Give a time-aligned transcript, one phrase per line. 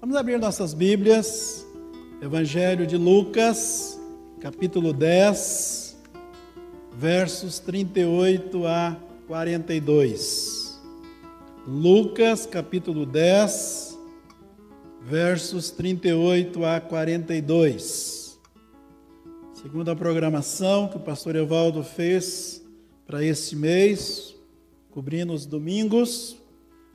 [0.00, 1.66] Vamos abrir nossas Bíblias,
[2.22, 4.00] Evangelho de Lucas,
[4.40, 5.98] capítulo 10,
[6.94, 8.96] versos 38 a
[9.26, 10.80] 42.
[11.66, 13.98] Lucas, capítulo 10,
[15.02, 18.38] versos 38 a 42.
[19.52, 22.64] Segundo a programação que o pastor Evaldo fez
[23.04, 24.36] para este mês,
[24.92, 26.36] cobrindo os domingos,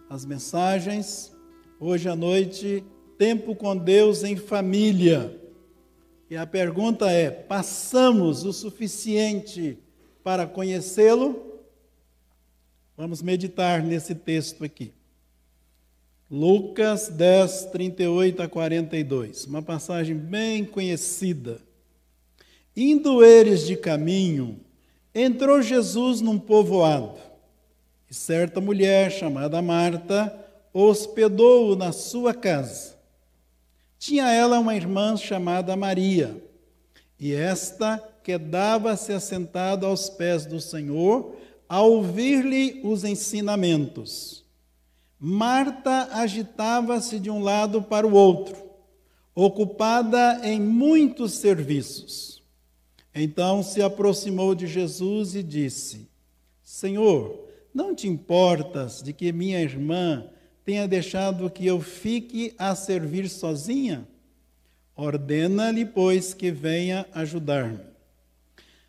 [0.09, 1.33] as mensagens,
[1.81, 2.81] hoje à noite
[3.17, 5.39] tempo com Deus em família.
[6.29, 9.77] E a pergunta é: passamos o suficiente
[10.23, 11.61] para conhecê-lo?
[12.95, 14.93] Vamos meditar nesse texto aqui.
[16.29, 21.61] Lucas 10, 38 a 42, uma passagem bem conhecida.
[22.75, 24.59] Indo eles de caminho,
[25.13, 27.19] entrou Jesus num povoado,
[28.09, 30.35] e certa mulher chamada Marta
[30.73, 32.97] hospedou-o na sua casa.
[34.05, 36.35] Tinha ela uma irmã chamada Maria,
[37.17, 41.37] e esta quedava-se assentada aos pés do Senhor,
[41.69, 44.43] a ouvir-lhe os ensinamentos.
[45.17, 48.57] Marta agitava-se de um lado para o outro,
[49.33, 52.43] ocupada em muitos serviços.
[53.15, 56.09] Então se aproximou de Jesus e disse:
[56.61, 60.29] Senhor, não te importas de que minha irmã
[60.65, 64.07] tenha deixado que eu fique a servir sozinha?
[64.95, 67.79] Ordena-lhe, pois, que venha ajudar-me.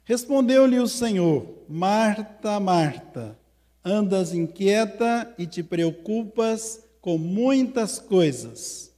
[0.04, 3.38] Respondeu-lhe o Senhor: Marta, Marta,
[3.84, 8.92] andas inquieta e te preocupas com muitas coisas.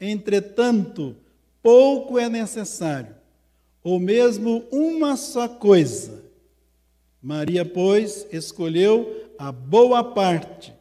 [0.00, 1.16] Entretanto,
[1.62, 3.14] pouco é necessário,
[3.82, 6.22] ou mesmo uma só coisa.
[7.20, 10.73] Maria, pois, escolheu a boa parte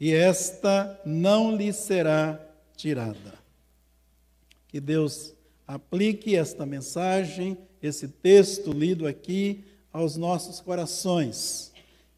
[0.00, 2.40] e esta não lhe será
[2.74, 3.34] tirada.
[4.66, 5.34] Que Deus
[5.66, 11.70] aplique esta mensagem, esse texto lido aqui, aos nossos corações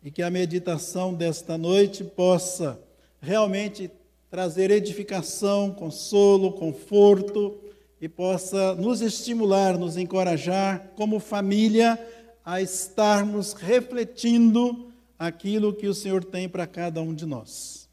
[0.04, 2.78] e que a meditação desta noite possa
[3.20, 3.90] realmente
[4.30, 7.58] trazer edificação, consolo, conforto
[8.00, 11.98] e possa nos estimular, nos encorajar como família
[12.44, 14.91] a estarmos refletindo
[15.26, 17.88] aquilo que o Senhor tem para cada um de nós.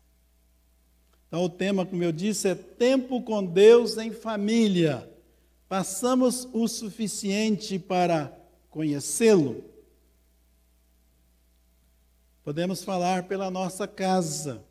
[1.27, 5.07] Então, o tema, como eu disse, é tempo com Deus em família.
[5.67, 8.35] Passamos o suficiente para
[8.71, 9.63] conhecê-lo?
[12.43, 14.63] Podemos falar pela nossa casa.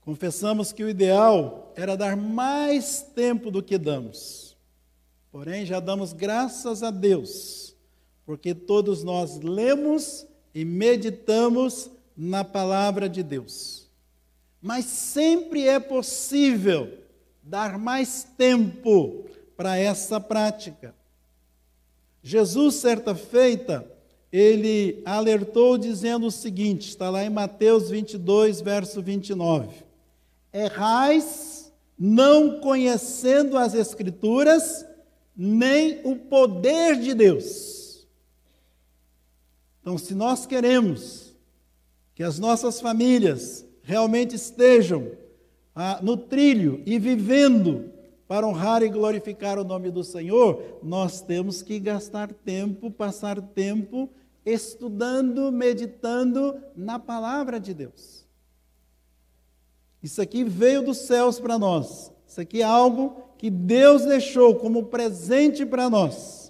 [0.00, 4.56] Confessamos que o ideal era dar mais tempo do que damos.
[5.30, 7.76] Porém, já damos graças a Deus,
[8.24, 13.90] porque todos nós lemos e meditamos na palavra de Deus.
[14.62, 16.94] Mas sempre é possível
[17.42, 20.94] dar mais tempo para essa prática.
[22.22, 23.86] Jesus, certa feita,
[24.32, 29.84] ele alertou dizendo o seguinte, está lá em Mateus 22, verso 29.
[30.54, 34.86] Errais não conhecendo as Escrituras,
[35.36, 37.85] nem o poder de Deus.
[39.86, 41.32] Então, se nós queremos
[42.12, 45.12] que as nossas famílias realmente estejam
[45.72, 47.92] ah, no trilho e vivendo
[48.26, 54.10] para honrar e glorificar o nome do Senhor, nós temos que gastar tempo, passar tempo
[54.44, 58.26] estudando, meditando na palavra de Deus.
[60.02, 62.12] Isso aqui veio dos céus para nós.
[62.26, 66.45] Isso aqui é algo que Deus deixou como presente para nós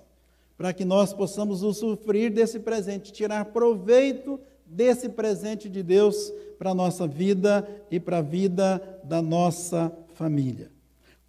[0.57, 6.75] para que nós possamos usufruir desse presente, tirar proveito desse presente de Deus para a
[6.75, 10.71] nossa vida e para a vida da nossa família.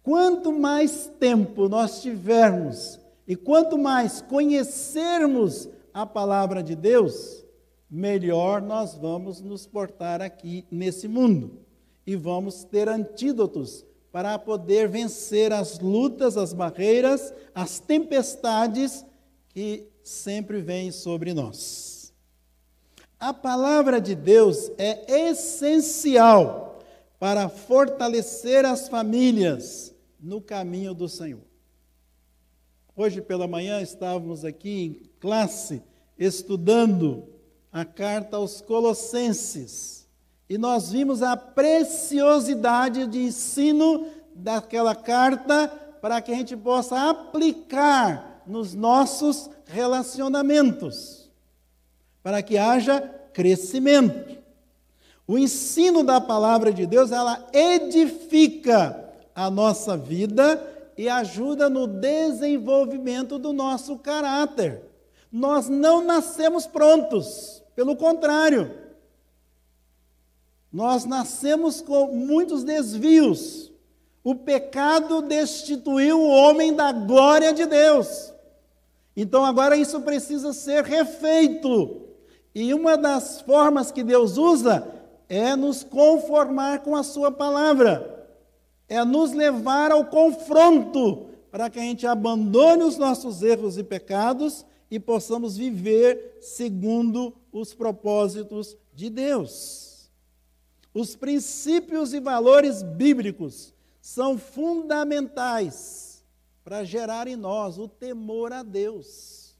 [0.02, 7.44] Quanto mais tempo nós tivermos e quanto mais conhecermos a palavra de Deus,
[7.90, 11.60] melhor nós vamos nos portar aqui nesse mundo
[12.06, 19.04] e vamos ter antídotos para poder vencer as lutas, as barreiras, as tempestades
[19.48, 22.12] que sempre vem sobre nós.
[23.18, 26.78] A palavra de Deus é essencial
[27.18, 31.42] para fortalecer as famílias no caminho do Senhor.
[32.94, 35.82] Hoje pela manhã estávamos aqui em classe
[36.18, 37.28] estudando
[37.72, 40.08] a carta aos Colossenses
[40.48, 45.68] e nós vimos a preciosidade de ensino daquela carta
[46.00, 51.30] para que a gente possa aplicar nos nossos relacionamentos,
[52.22, 53.00] para que haja
[53.32, 54.38] crescimento.
[55.26, 63.38] O ensino da palavra de Deus, ela edifica a nossa vida e ajuda no desenvolvimento
[63.38, 64.82] do nosso caráter.
[65.30, 68.88] Nós não nascemos prontos, pelo contrário,
[70.72, 73.72] nós nascemos com muitos desvios.
[74.22, 78.32] O pecado destituiu o homem da glória de Deus.
[79.20, 82.02] Então agora isso precisa ser refeito.
[82.54, 84.86] E uma das formas que Deus usa
[85.28, 88.28] é nos conformar com a Sua palavra,
[88.88, 94.64] é nos levar ao confronto, para que a gente abandone os nossos erros e pecados
[94.88, 100.08] e possamos viver segundo os propósitos de Deus.
[100.94, 106.07] Os princípios e valores bíblicos são fundamentais
[106.68, 109.56] para gerar em nós o temor a Deus.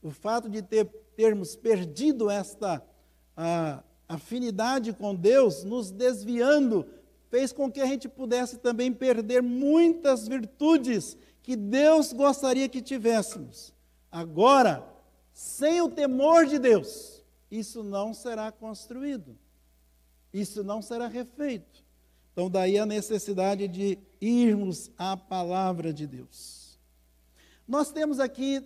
[0.00, 0.84] O fato de ter,
[1.16, 2.80] termos perdido esta
[3.36, 6.86] a, afinidade com Deus, nos desviando,
[7.28, 13.74] fez com que a gente pudesse também perder muitas virtudes que Deus gostaria que tivéssemos.
[14.12, 14.86] Agora,
[15.32, 19.36] sem o temor de Deus, isso não será construído,
[20.32, 21.84] isso não será refeito.
[22.32, 26.78] Então, daí a necessidade de irmos à palavra de Deus.
[27.66, 28.64] Nós temos aqui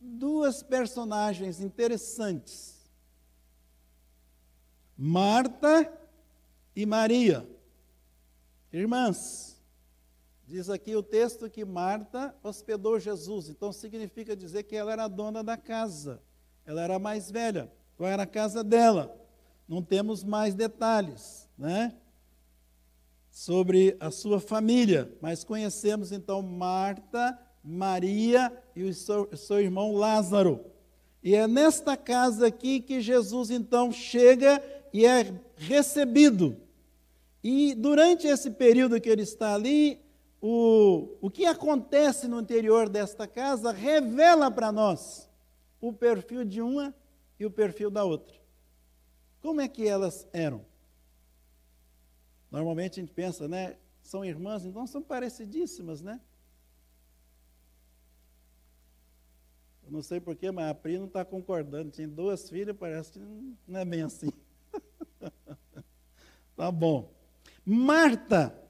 [0.00, 2.90] duas personagens interessantes:
[4.96, 5.92] Marta
[6.74, 7.48] e Maria.
[8.72, 9.56] Irmãs,
[10.46, 15.08] Diz aqui o texto que Marta hospedou Jesus, então significa dizer que ela era a
[15.08, 16.22] dona da casa,
[16.64, 19.12] ela era a mais velha, qual era a casa dela?
[19.66, 21.96] Não temos mais detalhes, né?
[23.36, 30.64] Sobre a sua família, mas conhecemos então Marta, Maria e o seu, seu irmão Lázaro.
[31.22, 34.58] E é nesta casa aqui que Jesus então chega
[34.90, 36.56] e é recebido.
[37.44, 40.00] E durante esse período que ele está ali,
[40.40, 45.28] o, o que acontece no interior desta casa revela para nós
[45.78, 46.94] o perfil de uma
[47.38, 48.34] e o perfil da outra.
[49.42, 50.64] Como é que elas eram?
[52.50, 53.76] Normalmente a gente pensa, né?
[54.02, 56.20] São irmãs, então são parecidíssimas, né?
[59.84, 61.90] Eu não sei porquê, mas a Pri não está concordando.
[61.90, 63.18] Tinha duas filhas, parece que
[63.66, 64.30] não é bem assim.
[66.56, 67.12] tá bom.
[67.64, 68.66] Marta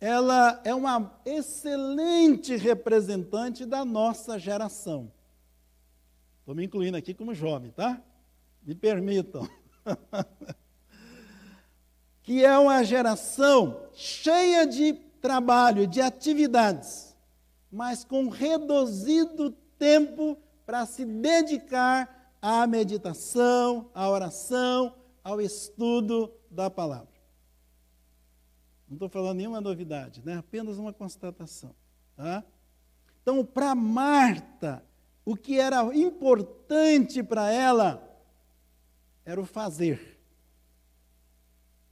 [0.00, 5.10] ela é uma excelente representante da nossa geração.
[6.40, 8.02] Estou me incluindo aqui como jovem, tá?
[8.62, 9.48] Me permitam.
[12.26, 17.16] que é uma geração cheia de trabalho, de atividades,
[17.70, 20.36] mas com reduzido tempo
[20.66, 24.92] para se dedicar à meditação, à oração,
[25.22, 27.14] ao estudo da palavra.
[28.88, 30.38] Não estou falando nenhuma novidade, né?
[30.38, 31.76] apenas uma constatação.
[32.16, 32.42] Tá?
[33.22, 34.82] Então, para Marta,
[35.24, 38.02] o que era importante para ela
[39.24, 40.15] era o fazer,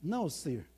[0.05, 0.69] não o ser.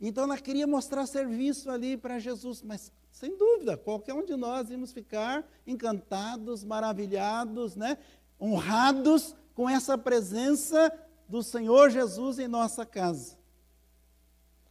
[0.00, 4.70] Então ela queria mostrar serviço ali para Jesus, mas sem dúvida, qualquer um de nós
[4.70, 7.96] íamos ficar encantados, maravilhados, né?
[8.38, 10.92] honrados com essa presença
[11.26, 13.38] do Senhor Jesus em nossa casa.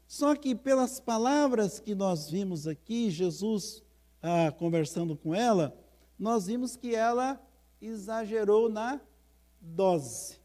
[0.07, 3.83] Só que pelas palavras que nós vimos aqui, Jesus
[4.21, 5.75] ah, conversando com ela,
[6.17, 7.41] nós vimos que ela
[7.81, 9.01] exagerou na
[9.59, 10.39] dose.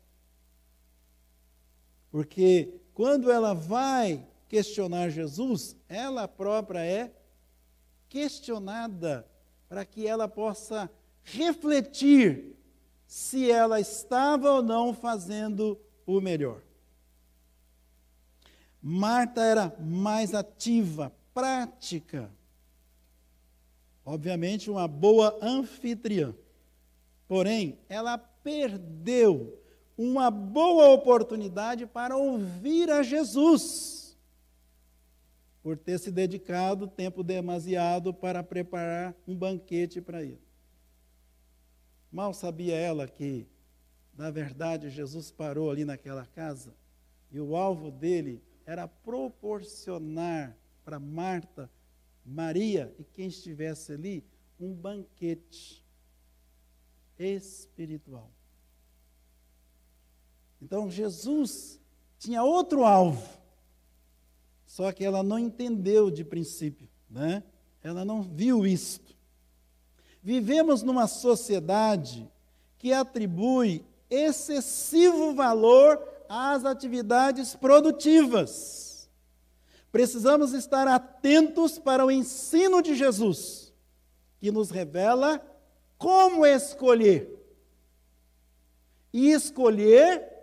[2.11, 7.11] Porque quando ela vai questionar Jesus, ela própria é
[8.11, 9.27] questionada
[9.71, 10.91] para que ela possa
[11.23, 12.59] refletir
[13.07, 16.61] se ela estava ou não fazendo o melhor.
[18.83, 22.31] Marta era mais ativa, prática.
[24.05, 26.35] Obviamente, uma boa anfitriã.
[27.27, 29.59] Porém, ela perdeu
[30.03, 34.17] uma boa oportunidade para ouvir a Jesus,
[35.63, 40.41] por ter se dedicado tempo demasiado para preparar um banquete para ele.
[42.11, 43.47] Mal sabia ela que,
[44.17, 46.75] na verdade, Jesus parou ali naquela casa
[47.31, 51.71] e o alvo dele era proporcionar para Marta,
[52.25, 54.25] Maria e quem estivesse ali
[54.59, 55.85] um banquete
[57.19, 58.40] espiritual.
[60.61, 61.81] Então Jesus
[62.19, 63.27] tinha outro alvo,
[64.67, 67.43] só que ela não entendeu de princípio, né?
[67.83, 69.17] Ela não viu isto.
[70.23, 72.31] Vivemos numa sociedade
[72.77, 79.09] que atribui excessivo valor às atividades produtivas.
[79.91, 83.73] Precisamos estar atentos para o ensino de Jesus,
[84.39, 85.45] que nos revela
[85.99, 87.37] como escolher.
[89.13, 90.40] E escolher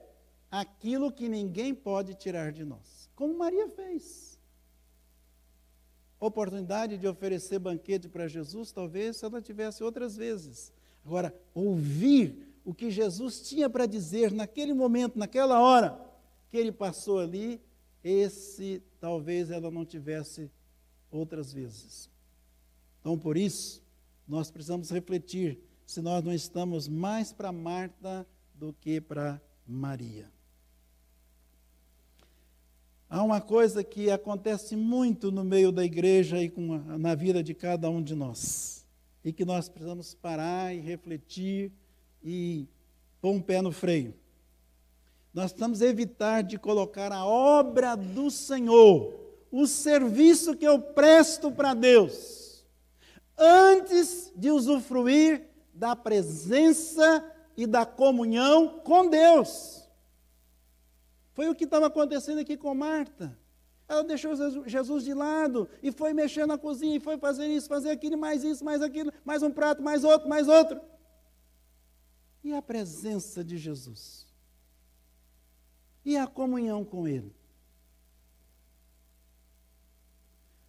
[0.52, 4.38] aquilo que ninguém pode tirar de nós, como Maria fez.
[6.20, 10.74] Oportunidade de oferecer banquete para Jesus, talvez se ela tivesse outras vezes.
[11.06, 16.00] Agora, ouvir o que Jesus tinha para dizer naquele momento, naquela hora
[16.50, 17.62] que ele passou ali,
[18.04, 20.52] esse talvez ela não tivesse
[21.12, 22.10] outras vezes.
[23.00, 23.84] Então, por isso,
[24.28, 30.30] nós precisamos refletir se nós não estamos mais para Marta do que para Maria.
[33.10, 37.54] Há uma coisa que acontece muito no meio da igreja e com, na vida de
[37.54, 38.86] cada um de nós,
[39.24, 41.72] e que nós precisamos parar e refletir
[42.22, 42.68] e
[43.22, 44.14] pôr um pé no freio.
[45.34, 49.14] Nós precisamos evitar de colocar a obra do Senhor,
[49.50, 52.66] o serviço que eu presto para Deus,
[53.38, 57.24] antes de usufruir da presença
[57.56, 59.87] e da comunhão com Deus.
[61.38, 63.38] Foi o que estava acontecendo aqui com Marta.
[63.88, 64.34] Ela deixou
[64.66, 68.44] Jesus de lado e foi mexer na cozinha e foi fazer isso, fazer aquilo, mais
[68.44, 70.82] isso, mais aquilo, mais um prato, mais outro, mais outro.
[72.44, 74.26] E a presença de Jesus?
[76.04, 77.32] E a comunhão com Ele?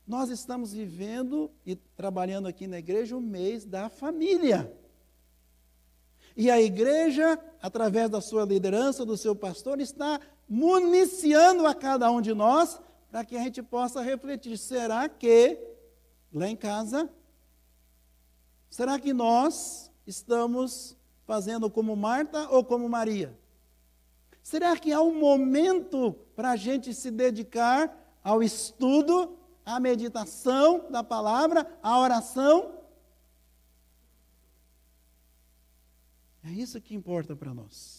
[0.06, 4.70] Nós estamos vivendo e trabalhando aqui na igreja o mês da família.
[6.36, 12.20] E a igreja, através da sua liderança, do seu pastor, está municiando a cada um
[12.20, 15.58] de nós para que a gente possa refletir: será que
[16.32, 17.10] lá em casa,
[18.70, 23.38] será que nós estamos fazendo como Marta ou como Maria?
[24.42, 31.04] Será que há um momento para a gente se dedicar ao estudo, à meditação da
[31.04, 32.78] palavra, à oração?
[36.42, 37.97] É isso que importa para nós.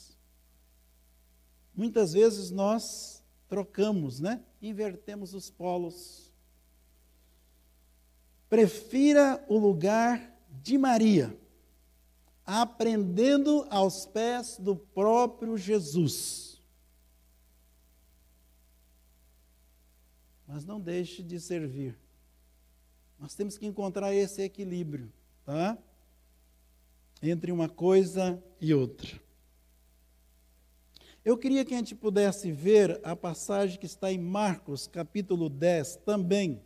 [1.80, 4.44] Muitas vezes nós trocamos, né?
[4.62, 6.30] Invertemos os polos.
[8.50, 11.40] Prefira o lugar de Maria,
[12.46, 16.62] aprendendo aos pés do próprio Jesus.
[20.46, 21.98] Mas não deixe de servir.
[23.18, 25.10] Nós temos que encontrar esse equilíbrio,
[25.46, 25.78] tá?
[27.24, 29.29] Entre uma coisa e outra.
[31.30, 35.98] Eu queria que a gente pudesse ver a passagem que está em Marcos, capítulo 10,
[35.98, 36.60] também,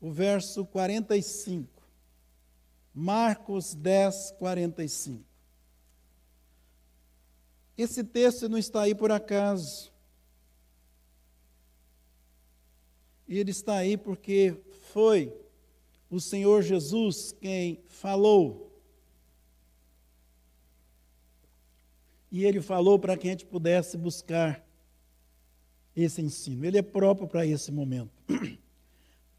[0.00, 1.68] o verso 45.
[2.94, 5.22] Marcos 10, 45.
[7.76, 9.92] Esse texto não está aí por acaso.
[13.28, 14.58] Ele está aí porque
[14.90, 15.38] foi
[16.08, 18.67] o Senhor Jesus quem falou
[22.30, 24.64] E ele falou para que a gente pudesse buscar
[25.96, 26.64] esse ensino.
[26.64, 28.10] Ele é próprio para esse momento.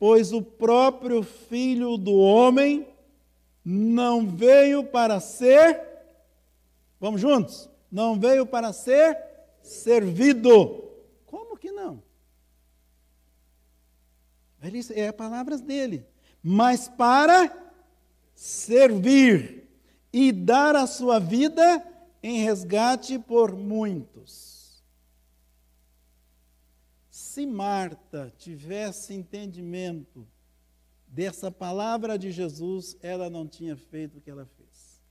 [0.02, 2.88] Pois o próprio Filho do Homem
[3.66, 5.78] não veio para ser,
[6.98, 7.70] vamos juntos?
[7.92, 9.18] Não veio para ser
[9.62, 10.86] servido.
[11.26, 12.02] Como que não?
[14.64, 16.06] Ele, é palavras dele.
[16.42, 17.54] Mas para
[18.34, 19.68] servir
[20.14, 21.86] e dar a sua vida
[22.22, 24.84] em resgate por muitos.
[27.10, 30.28] Se Marta tivesse entendimento
[31.08, 35.02] dessa palavra de Jesus, ela não tinha feito o que ela fez.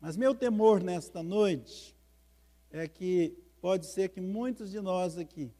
[0.00, 1.96] Mas meu temor nesta noite
[2.70, 5.50] é que pode ser que muitos de nós aqui,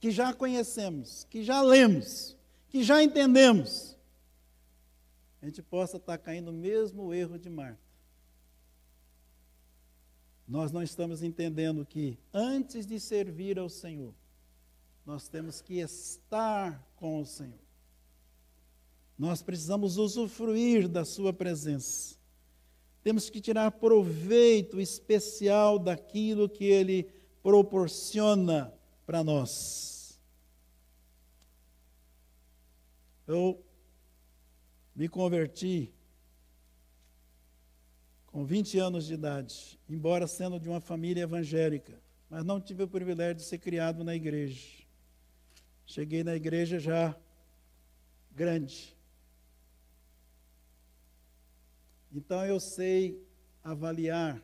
[0.00, 2.36] que já conhecemos, que já lemos,
[2.68, 3.96] que já entendemos,
[5.42, 7.85] a gente possa estar caindo no mesmo erro de Marta
[10.46, 14.14] nós não estamos entendendo que antes de servir ao Senhor,
[15.04, 17.58] nós temos que estar com o Senhor.
[19.18, 22.16] Nós precisamos usufruir da Sua presença.
[23.02, 27.08] Temos que tirar proveito especial daquilo que Ele
[27.42, 28.72] proporciona
[29.06, 30.20] para nós.
[33.26, 33.64] Eu
[34.94, 35.92] me converti
[38.36, 42.86] com 20 anos de idade, embora sendo de uma família evangélica, mas não tive o
[42.86, 44.84] privilégio de ser criado na igreja.
[45.86, 47.16] Cheguei na igreja já
[48.30, 48.94] grande.
[52.12, 53.26] Então eu sei
[53.64, 54.38] avaliar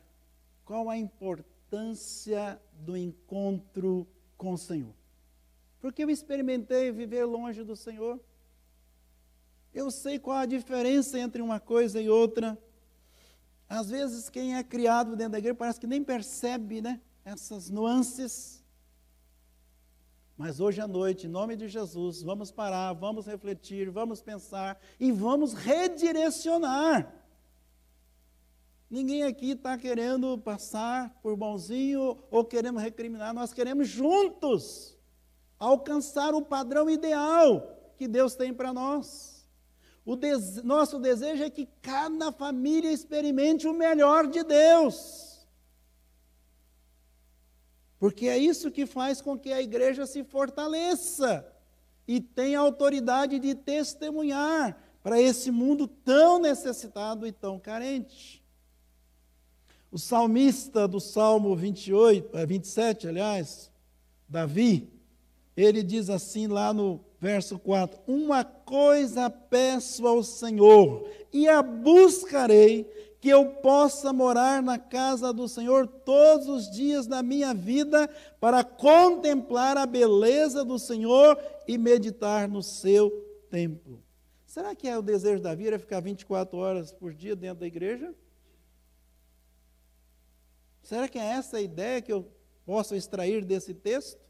[0.65, 4.95] qual a importância do encontro com o Senhor.
[5.79, 8.19] Porque eu experimentei viver longe do Senhor.
[9.71, 12.57] Eu sei qual a diferença entre uma coisa e outra.
[13.73, 18.63] Às vezes, quem é criado dentro da igreja parece que nem percebe né, essas nuances.
[20.37, 25.11] Mas hoje à noite, em nome de Jesus, vamos parar, vamos refletir, vamos pensar e
[25.11, 27.11] vamos redirecionar.
[28.91, 34.95] Ninguém aqui está querendo passar por bonzinho ou queremos recriminar, nós queremos juntos
[35.57, 39.32] alcançar o padrão ideal que Deus tem para nós.
[40.05, 45.47] O dese nosso desejo é que cada família experimente o melhor de Deus.
[47.97, 51.47] Porque é isso que faz com que a igreja se fortaleça
[52.05, 58.43] e tenha autoridade de testemunhar para esse mundo tão necessitado e tão carente.
[59.89, 63.71] O salmista do Salmo 28, 27, eh, aliás,
[64.27, 64.91] Davi,
[65.55, 72.83] ele diz assim lá no verso 4: Uma coisa peço ao Senhor, e a buscarei,
[73.21, 78.09] que eu possa morar na casa do Senhor todos os dias da minha vida,
[78.41, 83.09] para contemplar a beleza do Senhor e meditar no seu
[83.49, 84.03] templo.
[84.45, 88.13] Será que é o desejo da vida ficar 24 horas por dia dentro da igreja?
[90.81, 92.29] Será que é essa a ideia que eu
[92.65, 94.22] posso extrair desse texto?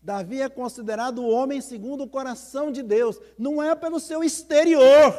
[0.00, 3.20] Davi é considerado o homem segundo o coração de Deus.
[3.38, 5.14] Não é pelo seu exterior,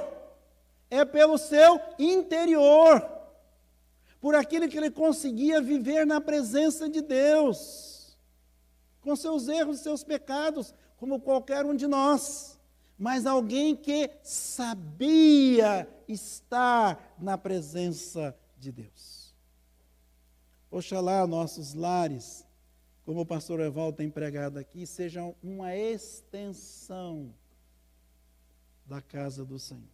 [0.90, 3.08] é pelo seu interior.
[4.22, 8.18] Por aquilo que ele conseguia viver na presença de Deus,
[9.02, 12.60] com seus erros e seus pecados, como qualquer um de nós.
[12.98, 19.34] Mas alguém que sabia estar na presença de Deus.
[20.70, 22.46] Oxalá nossos lares
[23.10, 27.34] como o pastor Evaldo tem pregado aqui, sejam uma extensão
[28.86, 29.90] da casa do Senhor.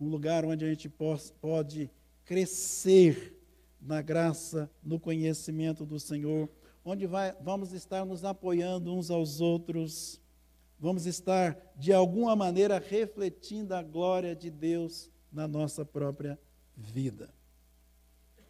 [0.00, 0.92] Um lugar onde a gente
[1.40, 1.88] pode
[2.24, 3.40] crescer
[3.80, 6.48] na graça, no conhecimento do Senhor,
[6.84, 10.20] onde vai, vamos estar nos apoiando uns aos outros,
[10.80, 16.36] vamos estar, de alguma maneira, refletindo a glória de Deus na nossa própria
[16.76, 17.32] vida.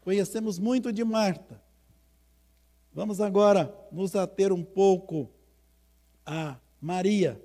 [0.01, 1.63] Conhecemos muito de Marta,
[2.95, 5.29] Vamos agora nos ater um pouco
[6.25, 7.43] a Maria,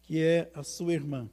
[0.00, 1.28] que é a sua irmã.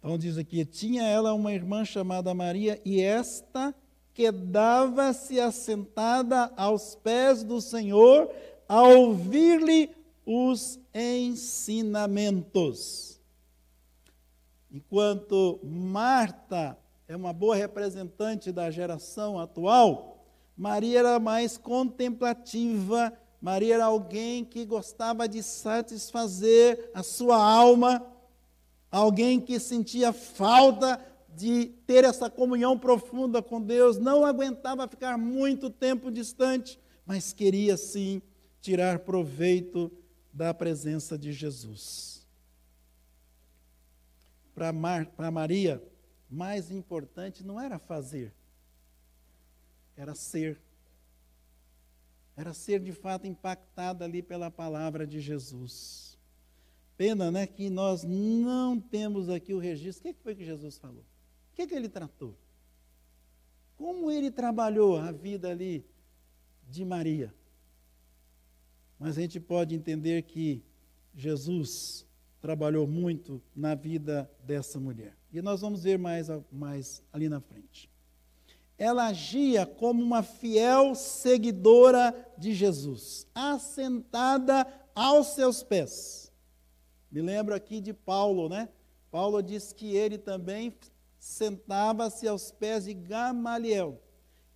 [0.00, 3.72] Então diz aqui: tinha ela uma irmã chamada Maria, e esta
[4.12, 8.28] quedava-se assentada aos pés do Senhor,
[8.68, 9.94] a ouvir-lhe
[10.26, 13.20] os ensinamentos.
[14.68, 16.81] Enquanto Marta
[17.12, 20.24] é uma boa representante da geração atual,
[20.56, 28.02] Maria era mais contemplativa, Maria era alguém que gostava de satisfazer a sua alma,
[28.90, 30.98] alguém que sentia falta
[31.36, 37.76] de ter essa comunhão profunda com Deus, não aguentava ficar muito tempo distante, mas queria
[37.76, 38.22] sim
[38.58, 39.92] tirar proveito
[40.32, 42.26] da presença de Jesus.
[44.54, 45.91] Para Maria,
[46.32, 48.32] mais importante não era fazer,
[49.94, 50.58] era ser.
[52.34, 56.18] Era ser de fato impactada ali pela palavra de Jesus.
[56.96, 60.10] Pena, né, que nós não temos aqui o registro.
[60.10, 61.04] O que foi que Jesus falou?
[61.52, 62.34] O que, que ele tratou?
[63.76, 65.84] Como ele trabalhou a vida ali
[66.66, 67.34] de Maria?
[68.98, 70.64] Mas a gente pode entender que
[71.14, 72.06] Jesus
[72.42, 75.16] trabalhou muito na vida dessa mulher.
[75.32, 77.88] E nós vamos ver mais, mais ali na frente.
[78.76, 86.32] Ela agia como uma fiel seguidora de Jesus, assentada aos seus pés.
[87.10, 88.68] Me lembro aqui de Paulo, né?
[89.08, 90.74] Paulo diz que ele também
[91.18, 94.02] sentava-se aos pés de Gamaliel,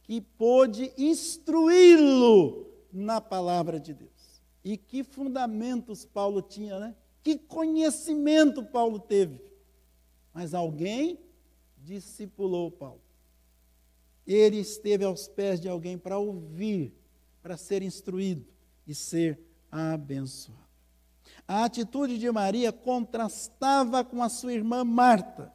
[0.03, 4.43] que pôde instruí-lo na palavra de Deus.
[4.65, 6.97] E que fundamentos Paulo tinha, né?
[7.27, 9.47] Que conhecimento Paulo teve
[10.33, 11.19] mas alguém
[11.79, 13.01] discipulou Paulo.
[14.25, 16.95] Ele esteve aos pés de alguém para ouvir,
[17.43, 18.47] para ser instruído
[18.87, 19.41] e ser
[19.73, 20.69] abençoado.
[21.49, 25.53] A atitude de Maria contrastava com a sua irmã Marta,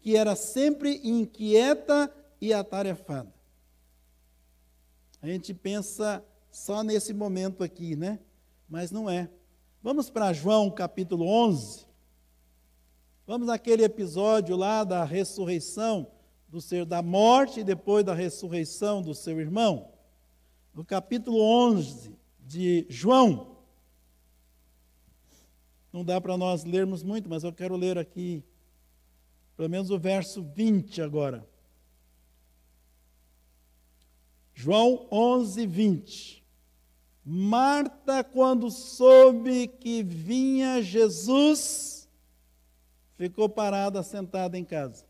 [0.00, 3.32] que era sempre inquieta e atarefada.
[5.22, 8.18] A gente pensa só nesse momento aqui, né?
[8.68, 9.28] Mas não é.
[9.84, 11.84] Vamos para João capítulo 11.
[13.26, 16.10] Vamos naquele episódio lá da ressurreição
[16.48, 19.92] do ser da morte e depois da ressurreição do seu irmão.
[20.72, 23.58] No capítulo 11 de João.
[25.92, 28.42] Não dá para nós lermos muito, mas eu quero ler aqui
[29.54, 31.46] pelo menos o verso 20 agora.
[34.54, 36.43] João 11, 20.
[37.24, 42.06] Marta, quando soube que vinha Jesus,
[43.16, 45.06] ficou parada, sentada em casa.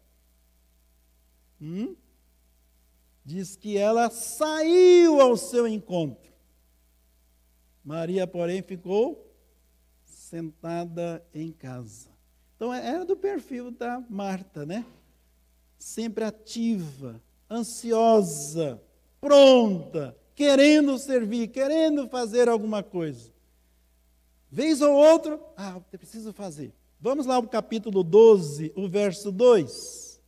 [1.61, 1.97] Hum?
[3.25, 6.33] Diz que ela saiu ao seu encontro.
[7.83, 9.35] Maria, porém, ficou
[10.05, 12.09] sentada em casa.
[12.55, 14.87] Então, era do perfil da Marta, né?
[15.77, 18.81] Sempre ativa, ansiosa,
[19.21, 23.33] pronta, querendo servir, querendo fazer alguma coisa.
[24.51, 26.73] Vez ou outro, ah, eu preciso fazer.
[27.01, 30.21] Vamos lá ao capítulo 12, o verso 2.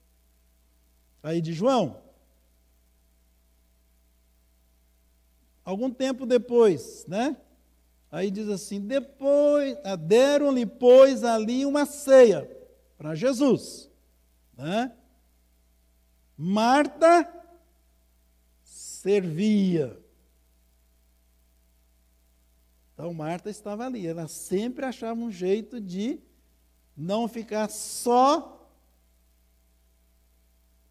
[1.23, 2.03] Aí de João.
[5.65, 7.37] Algum tempo depois, né?
[8.11, 12.49] Aí diz assim: depois, ah, deram-lhe, pois, ali uma ceia
[12.97, 13.91] para Jesus.
[14.57, 14.93] Né?
[16.37, 17.25] Marta
[19.07, 19.97] servia.
[22.93, 26.19] Então Marta estava ali, ela sempre achava um jeito de
[26.97, 28.69] não ficar só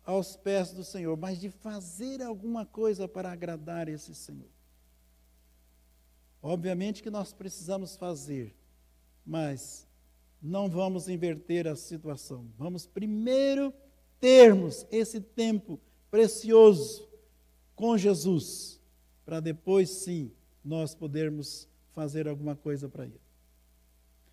[0.06, 4.48] aos pés do Senhor, mas de fazer alguma coisa para agradar esse Senhor.
[6.42, 8.56] Obviamente que nós precisamos fazer,
[9.26, 9.86] mas
[10.42, 12.48] não vamos inverter a situação.
[12.58, 13.74] Vamos primeiro
[14.22, 17.15] termos esse tempo precioso
[17.76, 18.82] com Jesus,
[19.26, 20.32] para depois sim
[20.64, 23.20] nós podermos fazer alguma coisa para Ele.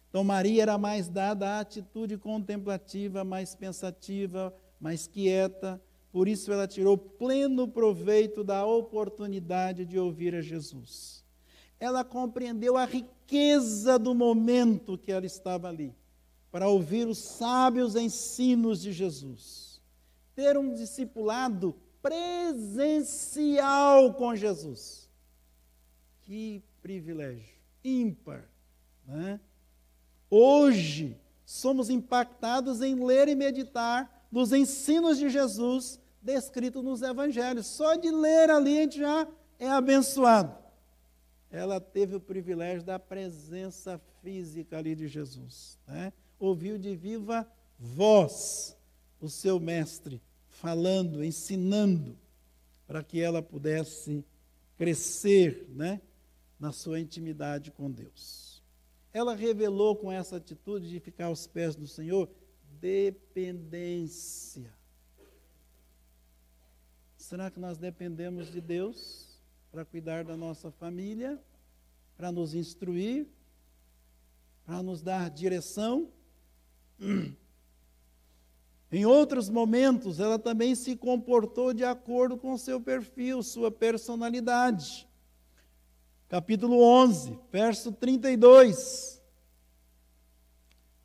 [0.09, 5.81] Então, Maria era mais dada à atitude contemplativa, mais pensativa, mais quieta,
[6.13, 11.25] por isso ela tirou pleno proveito da oportunidade de ouvir a Jesus.
[11.81, 15.95] Ela compreendeu a riqueza do momento que ela estava ali,
[16.51, 19.81] para ouvir os sábios ensinos de Jesus.
[20.35, 23.63] Ter um discipulado presencial
[24.15, 25.09] com Jesus.
[26.25, 28.51] Que privilégio, ímpar.
[29.07, 29.41] Né?
[30.29, 37.67] Hoje, somos impactados em ler e meditar nos ensinos de Jesus descritos nos evangelhos.
[37.67, 40.61] Só de ler ali a gente já é abençoado.
[41.51, 45.79] Ela teve o privilégio da presença física ali de Jesus.
[45.87, 46.13] Né?
[46.39, 47.47] Ouviu de viva
[47.79, 48.77] voz
[49.21, 50.21] o seu mestre
[50.63, 52.17] falando, ensinando,
[52.87, 54.25] para que ela pudesse
[54.77, 56.01] crescer né,
[56.57, 58.63] na sua intimidade com Deus.
[59.13, 62.31] Ela revelou com essa atitude de ficar aos pés do Senhor
[62.81, 64.73] dependência.
[67.17, 69.41] Será que nós dependemos de Deus
[69.73, 71.43] para cuidar da nossa família,
[72.17, 73.27] para nos instruir,
[74.65, 76.09] para nos dar direção?
[78.93, 85.09] Em outros momentos, ela também se comportou de acordo com seu perfil, sua personalidade.
[86.29, 89.23] Capítulo 11, verso 32.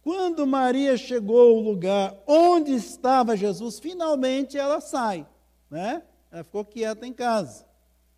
[0.01, 5.25] Quando Maria chegou ao lugar onde estava Jesus, finalmente ela sai,
[5.69, 6.03] né?
[6.29, 7.65] Ela ficou quieta em casa.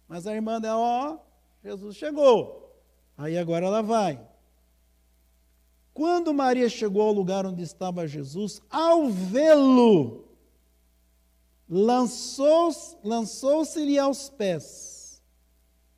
[0.08, 1.17] Mas a irmã dela, ó,
[1.63, 2.75] Jesus chegou.
[3.15, 4.19] Aí agora ela vai.
[5.99, 10.29] Quando Maria chegou ao lugar onde estava Jesus, ao vê-lo,
[11.67, 13.65] lançou-se-lhe lançou
[13.99, 15.21] aos pés,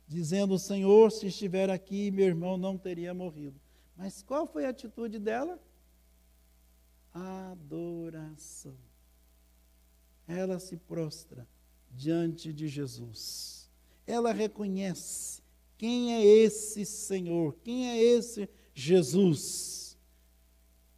[0.08, 3.60] dizendo: Senhor, se estiver aqui, meu irmão não teria morrido.
[3.96, 5.56] Mas qual foi a atitude dela?
[7.14, 8.74] Adoração.
[10.26, 11.46] Ela se prostra
[11.92, 13.70] diante de Jesus.
[14.04, 15.40] Ela reconhece
[15.78, 19.81] quem é esse Senhor, quem é esse Jesus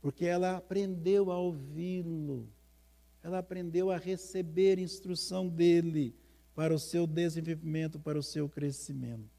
[0.04, 2.46] porque ela aprendeu a ouvi-lo,
[3.22, 6.14] ela aprendeu a receber instrução dele
[6.54, 9.30] para o seu desenvolvimento, para o seu crescimento.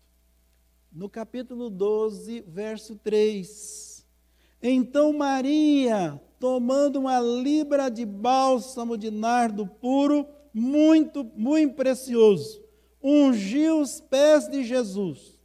[0.92, 4.08] No capítulo 12, verso 3.
[4.60, 12.60] Então Maria, tomando uma libra de bálsamo de nardo puro, muito, muito precioso,
[13.04, 15.38] ungiu os pés de Jesus,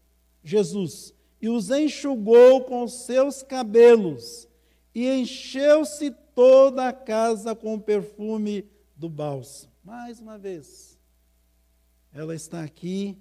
[0.42, 4.48] Jesus, e os enxugou com seus cabelos
[4.94, 8.64] e encheu-se toda a casa com o perfume
[8.96, 9.72] do bálsamo.
[9.82, 10.98] Mais uma vez,
[12.12, 13.16] ela está aqui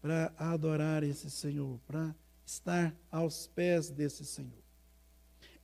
[0.00, 4.62] para adorar esse Senhor, para estar aos pés desse Senhor.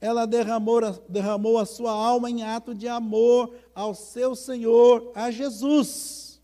[0.01, 6.41] ela derramou, derramou a sua alma em ato de amor ao seu Senhor, a Jesus.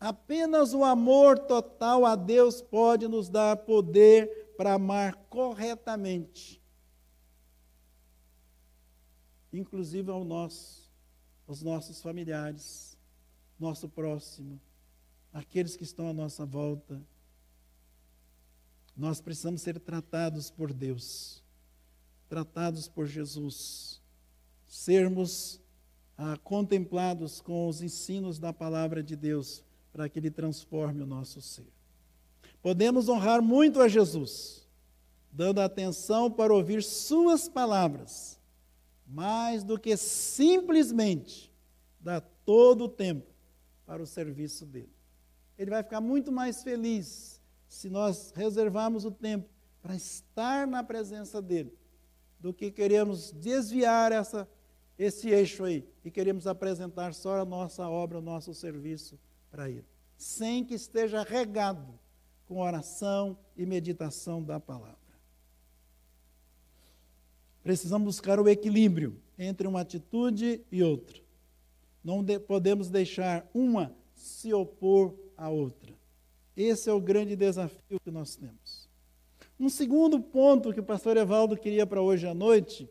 [0.00, 6.59] Apenas o amor total a Deus pode nos dar poder para amar corretamente,
[9.52, 10.26] inclusive ao
[11.46, 12.96] aos nossos familiares,
[13.58, 14.60] nosso próximo,
[15.32, 17.00] aqueles que estão à nossa volta.
[18.96, 21.40] Nós precisamos ser tratados por Deus
[22.30, 24.00] tratados por Jesus,
[24.64, 25.60] sermos
[26.16, 31.42] ah, contemplados com os ensinos da palavra de Deus, para que Ele transforme o nosso
[31.42, 31.66] ser.
[32.62, 34.64] Podemos honrar muito a Jesus,
[35.32, 38.38] dando atenção para ouvir Suas palavras,
[39.10, 41.52] mais do que simplesmente
[42.00, 43.26] dar todo o tempo
[43.84, 44.92] para o serviço dele.
[45.58, 49.48] Ele vai ficar muito mais feliz se nós reservarmos o tempo
[49.82, 51.76] para estar na presença dele
[52.38, 54.48] do que queremos desviar essa,
[54.98, 59.18] esse eixo aí e queremos apresentar só a nossa obra, o nosso serviço
[59.50, 59.84] para Ele,
[60.16, 61.98] sem que esteja regado
[62.46, 64.99] com oração e meditação da palavra.
[67.62, 71.20] Precisamos buscar o equilíbrio entre uma atitude e outra.
[72.02, 75.94] Não de, podemos deixar uma se opor à outra.
[76.56, 78.88] Esse é o grande desafio que nós temos.
[79.58, 82.88] Um segundo ponto que o pastor Evaldo queria para hoje à noite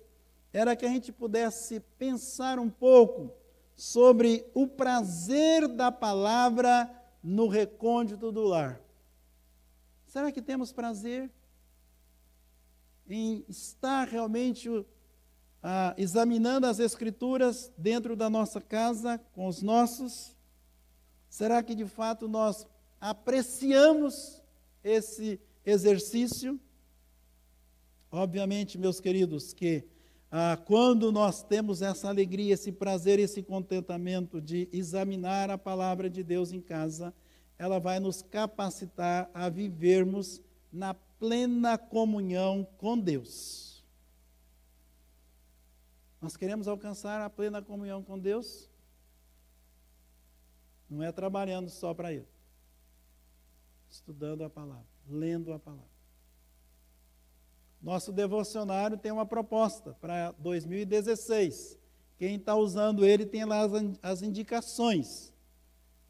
[0.53, 3.31] era que a gente pudesse pensar um pouco
[3.75, 6.89] sobre o prazer da palavra
[7.23, 8.79] no recôndito do lar.
[10.07, 11.29] Será que temos prazer
[13.09, 14.69] em estar realmente
[15.61, 20.35] ah, examinando as Escrituras dentro da nossa casa, com os nossos?
[21.29, 22.67] Será que de fato nós
[22.99, 24.41] apreciamos
[24.83, 26.59] esse exercício.
[28.11, 29.83] Obviamente, meus queridos, que
[30.31, 36.23] ah, quando nós temos essa alegria, esse prazer, esse contentamento de examinar a palavra de
[36.23, 37.13] Deus em casa,
[37.57, 40.41] ela vai nos capacitar a vivermos
[40.71, 43.83] na plena comunhão com Deus.
[46.21, 48.69] Nós queremos alcançar a plena comunhão com Deus?
[50.89, 52.27] Não é trabalhando só para Ele,
[53.89, 55.89] estudando a palavra lendo a palavra.
[57.81, 61.77] Nosso devocionário tem uma proposta para 2016.
[62.17, 65.33] Quem está usando ele tem lá as, as indicações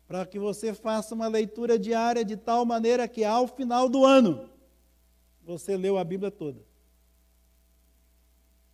[0.07, 4.48] para que você faça uma leitura diária de tal maneira que ao final do ano
[5.49, 6.62] você leu a Bíblia toda.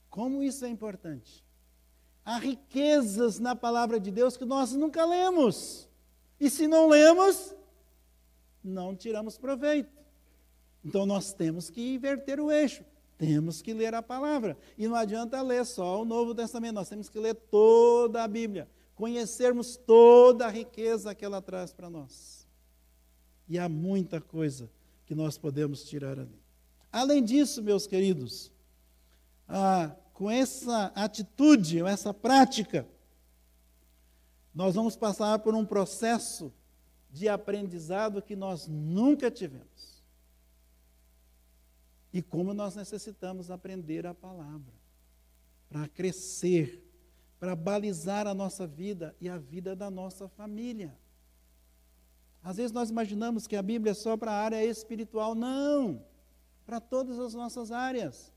[0.09, 1.43] Como isso é importante?
[2.23, 5.88] Há riquezas na palavra de Deus que nós nunca lemos.
[6.39, 7.55] E se não lemos,
[8.63, 9.91] não tiramos proveito.
[10.83, 12.83] Então nós temos que inverter o eixo.
[13.17, 14.57] Temos que ler a palavra.
[14.77, 18.69] E não adianta ler só o Novo Testamento, nós temos que ler toda a Bíblia,
[18.95, 22.45] conhecermos toda a riqueza que ela traz para nós.
[23.47, 24.69] E há muita coisa
[25.05, 26.44] que nós podemos tirar ali.
[26.95, 28.53] Além disso, meus queridos,
[29.49, 32.88] ah, com essa atitude, essa prática,
[34.53, 36.53] nós vamos passar por um processo
[37.12, 40.05] de aprendizado que nós nunca tivemos
[42.13, 44.73] e como nós necessitamos aprender a palavra
[45.67, 46.81] para crescer,
[47.38, 50.97] para balizar a nossa vida e a vida da nossa família.
[52.41, 55.36] Às vezes nós imaginamos que a Bíblia é só para a área espiritual.
[55.36, 56.14] Não!
[56.65, 58.34] Para todas as nossas áreas.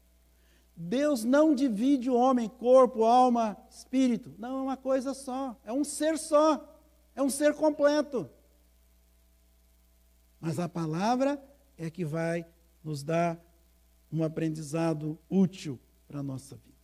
[0.76, 4.32] Deus não divide o homem, corpo, alma, espírito.
[4.38, 5.56] Não, é uma coisa só.
[5.64, 6.76] É um ser só.
[7.16, 8.30] É um ser completo.
[10.40, 11.42] Mas a palavra
[11.76, 12.46] é que vai
[12.84, 13.40] nos dar
[14.12, 16.78] um aprendizado útil para a nossa vida.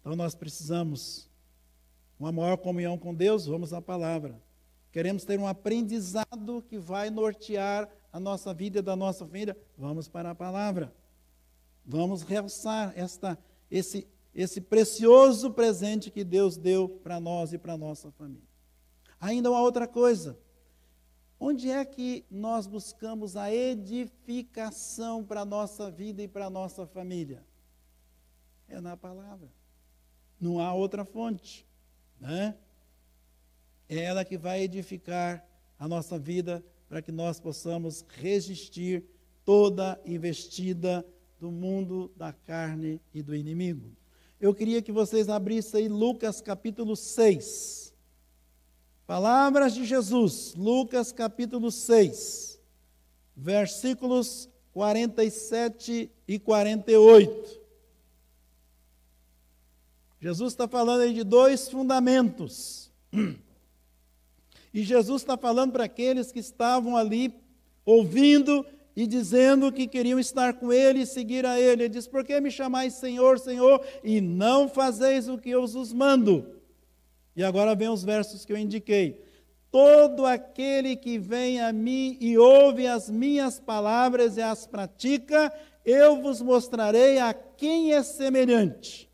[0.00, 1.30] Então nós precisamos
[2.18, 4.42] uma maior comunhão com Deus, vamos à palavra.
[4.90, 10.08] Queremos ter um aprendizado que vai nortear a nossa vida e da nossa família, vamos
[10.08, 10.92] para a palavra.
[11.84, 13.38] Vamos realçar esta,
[13.70, 18.48] esse, esse precioso presente que Deus deu para nós e para nossa família.
[19.20, 20.38] Ainda uma outra coisa,
[21.40, 26.84] Onde é que nós buscamos a edificação para a nossa vida e para a nossa
[26.84, 27.44] família?
[28.68, 29.48] É na palavra.
[30.40, 31.64] Não há outra fonte.
[32.18, 32.56] Né?
[33.88, 35.46] É ela que vai edificar
[35.78, 39.04] a nossa vida para que nós possamos resistir
[39.44, 41.04] toda investida
[41.38, 43.90] do mundo, da carne e do inimigo.
[44.40, 47.94] Eu queria que vocês abrissem aí Lucas capítulo 6.
[49.06, 52.60] Palavras de Jesus, Lucas capítulo 6,
[53.34, 57.58] versículos 47 e 48.
[60.20, 62.92] Jesus está falando aí de dois fundamentos.
[64.72, 67.32] E Jesus está falando para aqueles que estavam ali
[67.84, 71.84] ouvindo e dizendo que queriam estar com ele e seguir a ele.
[71.84, 75.92] Ele diz: Por que me chamais Senhor, Senhor, e não fazeis o que eu vos
[75.92, 76.58] mando?
[77.36, 79.22] E agora vem os versos que eu indiquei.
[79.70, 85.52] Todo aquele que vem a mim e ouve as minhas palavras e as pratica,
[85.84, 89.08] eu vos mostrarei a quem é semelhante.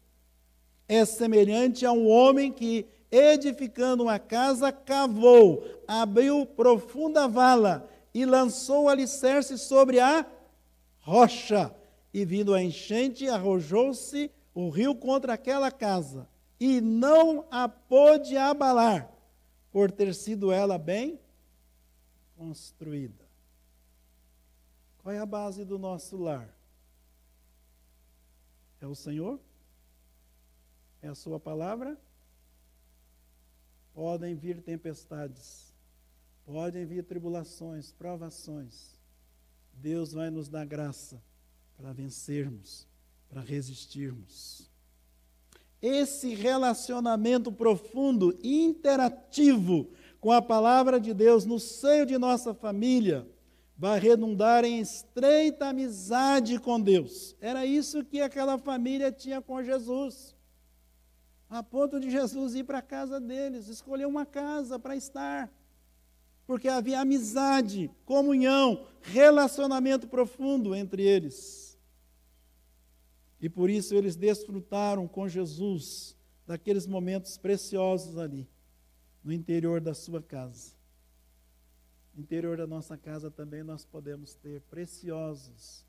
[0.89, 8.85] É semelhante a um homem que, edificando uma casa, cavou, abriu profunda vala e lançou
[8.85, 10.27] o alicerce sobre a
[10.99, 11.73] rocha.
[12.13, 19.11] E vindo a enchente, arrojou-se o rio contra aquela casa e não a pôde abalar,
[19.71, 21.21] por ter sido ela bem
[22.37, 23.25] construída.
[24.99, 26.49] Qual é a base do nosso lar?
[28.81, 29.39] É o Senhor?
[31.03, 31.97] É a Sua palavra?
[33.95, 35.73] Podem vir tempestades,
[36.45, 38.99] podem vir tribulações, provações.
[39.73, 41.23] Deus vai nos dar graça
[41.77, 42.87] para vencermos,
[43.29, 44.69] para resistirmos
[45.87, 53.29] esse relacionamento profundo, interativo com a palavra de Deus no seio de nossa família,
[53.77, 57.37] vai redundar em estreita amizade com Deus.
[57.39, 60.34] Era isso que aquela família tinha com Jesus.
[61.55, 65.49] A ponto de Jesus ir para a casa deles, escolher uma casa para estar.
[66.49, 71.79] Porque havia amizade, comunhão, relacionamento profundo entre eles.
[73.41, 78.51] E por isso eles desfrutaram com Jesus daqueles momentos preciosos ali,
[79.23, 80.73] no interior da sua casa.
[82.13, 85.87] No interior da nossa casa também nós podemos ter preciosos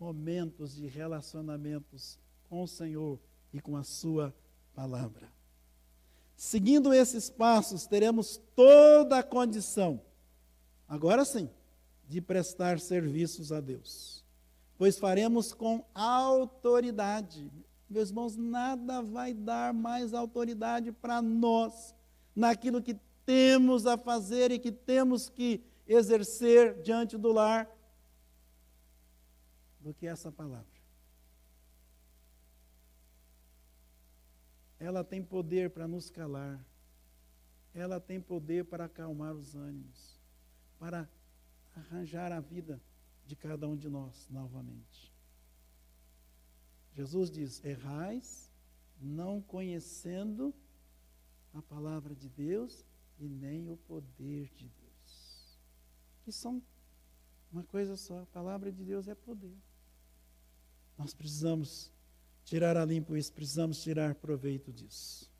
[0.00, 3.20] momentos de relacionamentos com o Senhor
[3.52, 4.34] e com a Sua
[4.74, 5.32] palavra.
[6.36, 10.00] Seguindo esses passos, teremos toda a condição,
[10.88, 11.48] agora sim,
[12.08, 14.24] de prestar serviços a Deus
[14.76, 17.50] pois faremos com autoridade.
[17.88, 21.94] Meus irmãos, nada vai dar mais autoridade para nós
[22.34, 27.70] naquilo que temos a fazer e que temos que exercer diante do lar
[29.80, 30.73] do que essa palavra.
[34.78, 36.64] Ela tem poder para nos calar.
[37.72, 40.20] Ela tem poder para acalmar os ânimos,
[40.78, 41.08] para
[41.74, 42.80] arranjar a vida
[43.26, 45.12] de cada um de nós novamente.
[46.92, 48.50] Jesus diz: errais,
[49.00, 50.54] não conhecendo
[51.52, 52.84] a palavra de Deus
[53.18, 55.58] e nem o poder de Deus.
[56.22, 56.62] Que são
[57.50, 59.56] uma coisa só: a palavra de Deus é poder.
[60.96, 61.90] Nós precisamos
[62.44, 65.30] tirar a limpo isso, precisamos tirar proveito disso.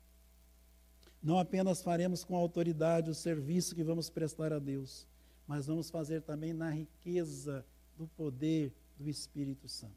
[1.21, 5.07] Não apenas faremos com autoridade o serviço que vamos prestar a Deus,
[5.47, 7.65] mas vamos fazer também na riqueza
[7.97, 9.93] do poder do Espírito Santo.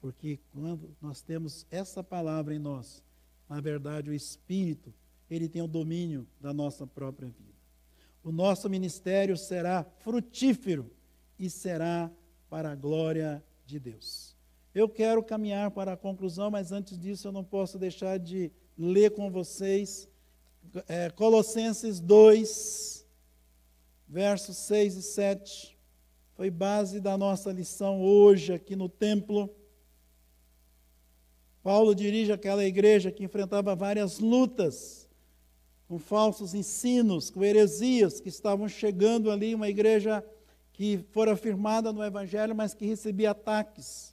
[0.00, 3.02] Porque quando nós temos essa palavra em nós,
[3.48, 4.92] na verdade o Espírito,
[5.30, 7.52] ele tem o domínio da nossa própria vida.
[8.22, 10.90] O nosso ministério será frutífero
[11.38, 12.10] e será
[12.50, 14.36] para a glória de Deus.
[14.74, 19.10] Eu quero caminhar para a conclusão, mas antes disso eu não posso deixar de ler
[19.10, 20.08] com vocês
[20.88, 23.06] é, Colossenses 2,
[24.08, 25.78] versos 6 e 7.
[26.34, 29.54] Foi base da nossa lição hoje aqui no templo.
[31.62, 35.06] Paulo dirige aquela igreja que enfrentava várias lutas
[35.86, 40.24] com falsos ensinos, com heresias que estavam chegando ali, uma igreja
[40.72, 44.11] que fora firmada no Evangelho, mas que recebia ataques.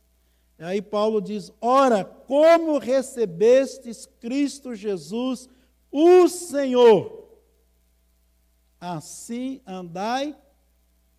[0.59, 5.47] E aí Paulo diz: Ora, como recebestes Cristo Jesus,
[5.89, 7.29] o Senhor,
[8.79, 10.37] assim andai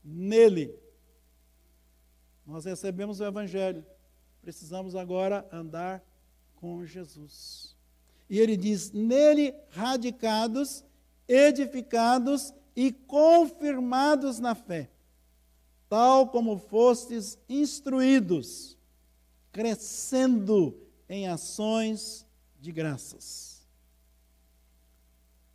[0.05, 0.79] nele.
[2.47, 3.85] Nós recebemos o Evangelho,
[4.43, 6.05] precisamos agora andar
[6.57, 7.75] com Jesus.
[8.29, 10.85] E ele diz: nele radicados,
[11.27, 14.91] edificados e confirmados na fé,
[15.89, 18.77] tal como fostes instruídos,
[19.53, 20.77] crescendo
[21.09, 22.27] em ações
[22.61, 23.61] de graças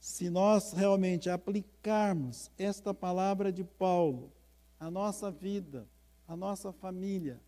[0.05, 4.31] se nós realmente aplicarmos esta palavra de Paulo
[4.79, 5.89] à nossa vida,
[6.27, 7.41] à nossa família,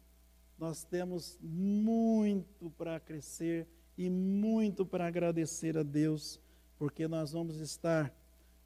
[0.58, 6.41] nós temos muito para crescer e muito para agradecer a Deus,
[6.80, 8.12] porque nós vamos estar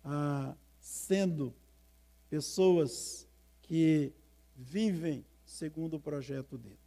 [0.05, 1.53] ah, sendo
[2.29, 3.27] pessoas
[3.61, 4.13] que
[4.55, 6.79] vivem segundo o projeto dele.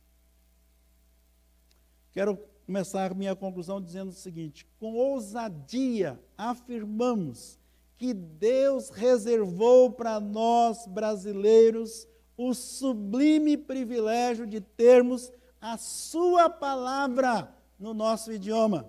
[2.15, 7.59] Quero começar minha conclusão dizendo o seguinte: com ousadia afirmamos
[7.99, 12.07] que Deus reservou para nós brasileiros
[12.37, 18.89] o sublime privilégio de termos a Sua palavra no nosso idioma.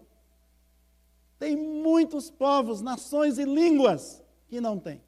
[1.40, 5.02] Tem muitos povos, nações e línguas que não têm,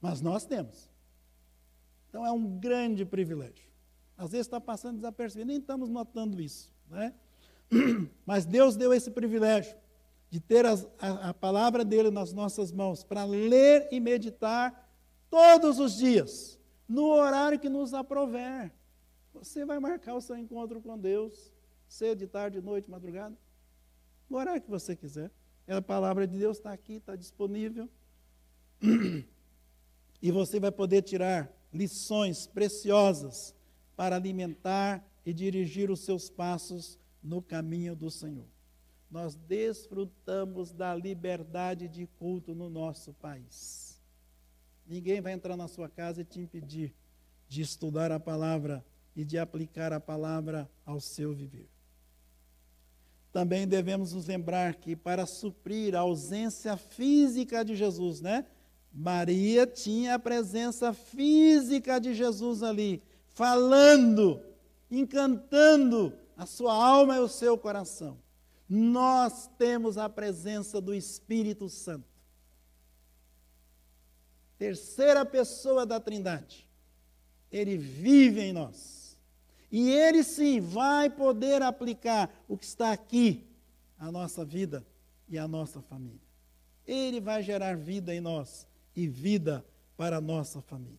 [0.00, 0.90] mas nós temos.
[2.10, 3.64] Então é um grande privilégio.
[4.16, 6.72] Às vezes está passando desapercebido, nem estamos notando isso.
[6.88, 7.12] Né?
[8.24, 9.76] Mas Deus deu esse privilégio
[10.30, 14.90] de ter as, a, a palavra dele nas nossas mãos para ler e meditar
[15.30, 16.58] todos os dias,
[16.88, 18.72] no horário que nos aprover.
[19.32, 21.52] Você vai marcar o seu encontro com Deus,
[21.88, 23.36] cedo, de tarde, de noite, madrugada,
[24.28, 25.30] no horário que você quiser.
[25.66, 27.88] A palavra de Deus está aqui, está disponível.
[30.22, 33.54] E você vai poder tirar lições preciosas
[33.94, 38.46] para alimentar e dirigir os seus passos no caminho do Senhor.
[39.10, 43.98] Nós desfrutamos da liberdade de culto no nosso país.
[44.86, 46.94] Ninguém vai entrar na sua casa e te impedir
[47.48, 48.84] de estudar a palavra
[49.16, 51.68] e de aplicar a palavra ao seu viver.
[53.32, 58.44] Também devemos nos lembrar que para suprir a ausência física de Jesus, né?
[58.92, 64.40] Maria tinha a presença física de Jesus ali, falando,
[64.90, 68.18] encantando a sua alma e o seu coração.
[68.68, 72.08] Nós temos a presença do Espírito Santo.
[74.58, 76.68] Terceira pessoa da Trindade.
[77.50, 79.18] Ele vive em nós.
[79.70, 83.46] E ele sim vai poder aplicar o que está aqui
[83.98, 84.86] à nossa vida
[85.28, 86.20] e à nossa família.
[86.86, 89.64] Ele vai gerar vida em nós e vida
[89.96, 90.98] para a nossa família.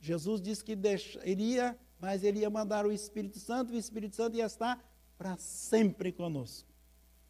[0.00, 4.14] Jesus disse que deixa, iria, mas ele ia mandar o Espírito Santo, e o Espírito
[4.14, 4.78] Santo ia estar
[5.16, 6.68] para sempre conosco,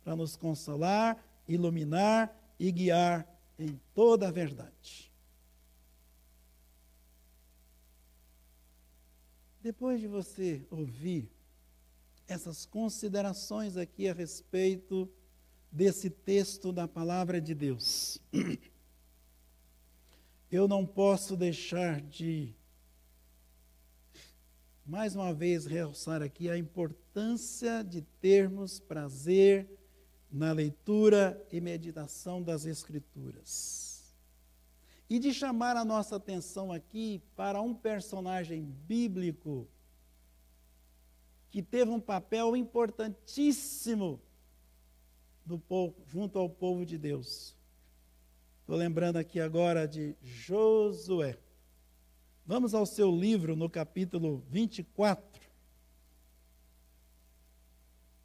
[0.02, 3.24] para nos consolar, iluminar e guiar
[3.56, 5.12] em toda a verdade.
[9.62, 11.30] Depois de você ouvir
[12.26, 15.08] essas considerações aqui a respeito
[15.70, 18.20] desse texto da palavra de Deus,
[20.50, 22.52] eu não posso deixar de,
[24.84, 29.66] mais uma vez, realçar aqui a importância de termos prazer
[30.30, 34.14] na leitura e meditação das Escrituras.
[35.08, 39.66] E de chamar a nossa atenção aqui para um personagem bíblico
[41.50, 44.20] que teve um papel importantíssimo
[45.68, 47.54] povo, junto ao povo de Deus.
[48.60, 51.38] Estou lembrando aqui agora de Josué.
[52.46, 55.40] Vamos ao seu livro no capítulo 24.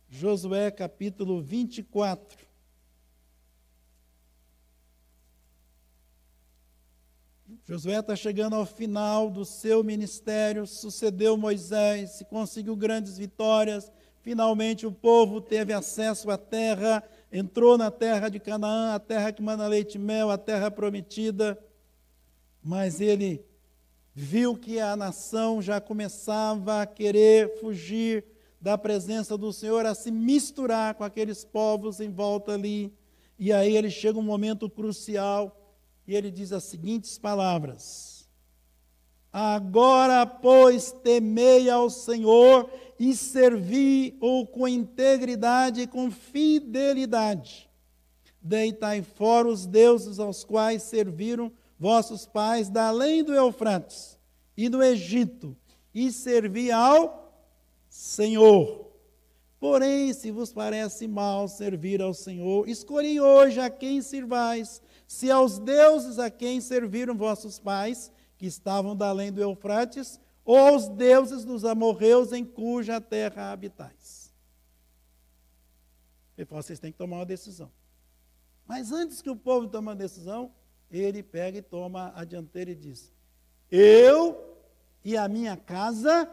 [0.09, 2.38] Josué, capítulo 24.
[7.63, 13.89] Josué está chegando ao final do seu ministério, sucedeu Moisés, se conseguiu grandes vitórias,
[14.22, 17.01] finalmente o povo teve acesso à terra
[17.32, 21.57] entrou na terra de Canaã, a terra que manda leite e mel, a terra prometida,
[22.61, 23.47] mas ele
[24.14, 28.26] viu que a nação já começava a querer fugir
[28.60, 32.93] da presença do Senhor, a se misturar com aqueles povos em volta ali.
[33.38, 38.28] E aí ele chega um momento crucial e ele diz as seguintes palavras:
[39.32, 47.70] Agora, pois, temei ao Senhor e servi-o com integridade e com fidelidade.
[48.41, 54.19] Deitai fora os deuses aos quais serviram vossos pais da além do Eufrates
[54.57, 55.55] e do Egito,
[55.93, 57.34] e servi ao
[57.88, 58.91] Senhor.
[59.59, 65.57] Porém, se vos parece mal servir ao Senhor, escolhi hoje a quem servais, se aos
[65.57, 71.43] deuses a quem serviram vossos pais, que estavam da além do Eufrates, ou aos deuses
[71.45, 74.34] dos amorreus em cuja terra habitais.
[76.38, 77.71] Ele falou, vocês têm que tomar uma decisão.
[78.65, 80.53] Mas antes que o povo tome uma decisão,
[80.92, 83.12] ele pega e toma a dianteira e diz:
[83.72, 84.58] Eu
[85.04, 86.30] e a minha casa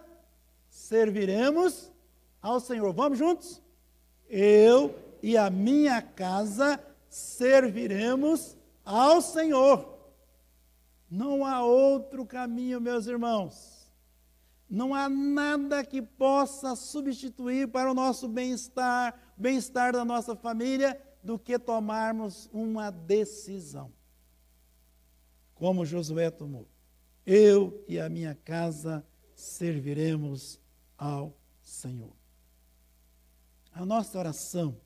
[0.69, 1.91] serviremos
[2.41, 2.93] ao Senhor.
[2.93, 3.63] Vamos juntos?
[4.29, 9.97] Eu e a minha casa serviremos ao Senhor.
[11.11, 13.91] Não há outro caminho, meus irmãos.
[14.69, 21.39] Não há nada que possa substituir para o nosso bem-estar, bem-estar da nossa família, do
[21.39, 23.93] que tomarmos uma decisão.
[25.57, 26.69] Como Josué tomou.
[27.27, 29.05] Eu e a minha casa
[29.35, 30.61] serviremos
[30.97, 32.13] ao Senhor.
[33.73, 34.77] A nossa oração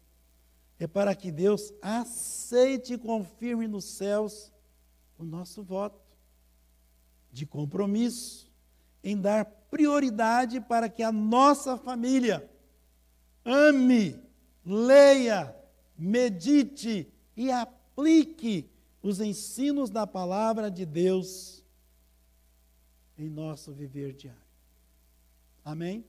[0.79, 4.51] é para que Deus aceite e confirme nos céus
[5.19, 6.01] o nosso voto
[7.31, 8.51] de compromisso
[9.05, 12.49] em dar prioridade para que a nossa família
[13.45, 14.19] ame,
[14.65, 15.55] leia,
[15.99, 18.70] medite e aplique
[19.03, 21.65] os ensinos da palavra de Deus
[23.17, 24.41] em nosso viver diário.
[25.65, 26.05] Amém?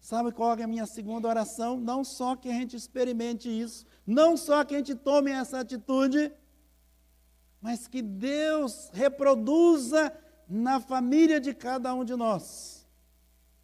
[0.00, 1.78] Sabe qual é a minha segunda oração?
[1.78, 6.30] Não só que a gente experimente isso, não só que a gente tome essa atitude,
[7.60, 10.12] mas que Deus reproduza
[10.48, 12.86] na família de cada um de nós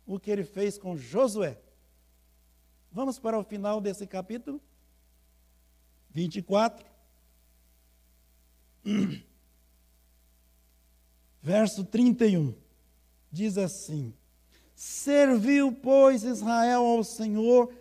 [0.07, 1.61] o que ele fez com Josué.
[2.91, 4.61] Vamos para o final desse capítulo
[6.11, 6.89] 24.
[11.43, 12.55] Verso 31
[13.31, 14.12] diz assim:
[14.74, 17.72] Serviu, pois, Israel ao Senhor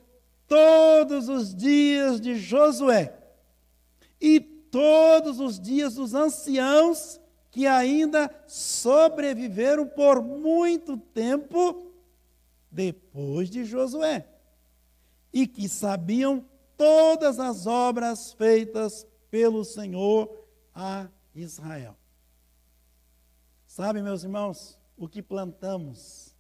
[0.48, 3.14] todos os dias de Josué
[4.20, 7.20] e todos os dias dos anciãos
[7.52, 11.92] que ainda sobreviveram por muito tempo
[12.72, 14.28] depois de Josué
[15.34, 16.46] e que sabiam
[16.78, 20.39] todas as obras feitas pelo Senhor
[20.80, 21.98] a Israel.
[23.68, 26.34] Sabe, meus irmãos, o que plantamos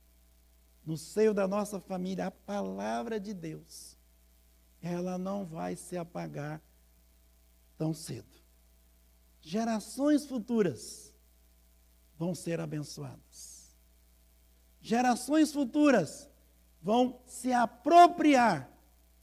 [0.85, 3.97] no seio da nossa família, a palavra de Deus,
[4.81, 6.61] ela não vai se apagar
[7.77, 8.39] tão cedo.
[9.41, 11.13] Gerações futuras
[12.17, 13.77] vão ser abençoadas.
[14.81, 16.29] Gerações futuras
[16.81, 18.71] vão se apropriar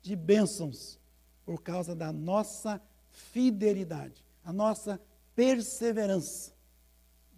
[0.02, 1.00] de bênçãos
[1.44, 5.00] por causa da nossa fidelidade, a nossa
[5.36, 6.52] perseverança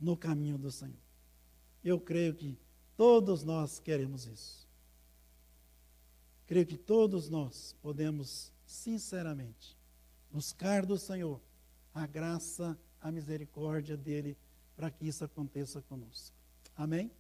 [0.00, 0.96] no caminho do Senhor.
[1.84, 2.56] Eu creio que
[2.96, 4.66] todos nós queremos isso.
[6.46, 9.76] Creio que todos nós podemos, sinceramente,
[10.30, 11.40] buscar do Senhor
[11.92, 14.36] a graça, a misericórdia dele
[14.76, 16.34] para que isso aconteça conosco.
[16.76, 17.10] Amém?